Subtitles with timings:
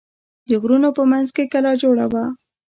[0.49, 2.23] د غرونو په منځ کې کلا جوړه وه.